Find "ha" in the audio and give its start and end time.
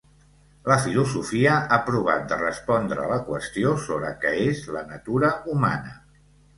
1.75-1.79